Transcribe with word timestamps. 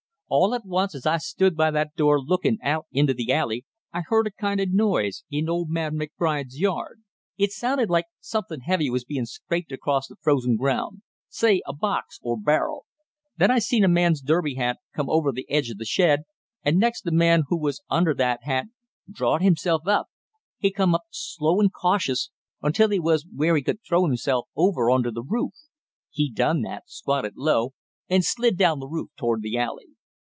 "All 0.33 0.55
at 0.55 0.65
once 0.65 0.95
as 0.95 1.05
I 1.05 1.17
stood 1.17 1.57
by 1.57 1.71
that 1.71 1.93
door 1.97 2.17
lookin' 2.17 2.57
out 2.63 2.85
into 2.93 3.13
the 3.13 3.33
alley, 3.33 3.65
I 3.91 3.99
heard 3.99 4.25
a 4.27 4.31
kind 4.31 4.61
of 4.61 4.71
noise 4.71 5.25
in 5.29 5.49
old 5.49 5.69
man 5.69 5.97
McBride's 5.97 6.57
yard. 6.57 7.01
It 7.37 7.51
sounded 7.51 7.89
like 7.89 8.05
something 8.21 8.61
heavy 8.61 8.89
was 8.89 9.03
bein' 9.03 9.25
scraped 9.25 9.73
across 9.73 10.07
the 10.07 10.15
frozen 10.21 10.55
ground, 10.55 11.01
say 11.27 11.61
a 11.67 11.73
box 11.73 12.17
or 12.23 12.39
barrel. 12.39 12.85
Then 13.35 13.51
I 13.51 13.59
seen 13.59 13.83
a 13.83 13.89
man's 13.89 14.21
derby 14.21 14.55
hat 14.55 14.77
come 14.95 15.09
over 15.09 15.33
the 15.33 15.45
edge 15.51 15.69
of 15.69 15.77
the 15.77 15.83
shed, 15.83 16.21
and 16.63 16.77
next 16.79 17.01
the 17.01 17.11
man 17.11 17.43
who 17.49 17.57
was 17.59 17.81
under 17.89 18.13
that 18.13 18.39
hat 18.43 18.67
drawed 19.11 19.41
himself 19.41 19.85
up; 19.85 20.07
he 20.57 20.71
come 20.71 20.95
up 20.95 21.07
slow 21.09 21.59
and 21.59 21.73
cautious 21.73 22.29
until 22.61 22.89
he 22.89 23.01
was 23.01 23.25
where 23.35 23.57
he 23.57 23.61
could 23.61 23.79
throw 23.85 24.05
himself 24.05 24.47
over 24.55 24.89
on 24.89 25.03
to 25.03 25.11
the 25.11 25.23
roof. 25.23 25.51
He 26.09 26.31
done 26.31 26.61
that, 26.61 26.83
squatted 26.87 27.35
low, 27.35 27.73
and 28.09 28.23
slid 28.23 28.57
down 28.57 28.79
the 28.79 28.87
roof 28.87 29.09
toward 29.17 29.41
the 29.41 29.57
alley. 29.57 29.87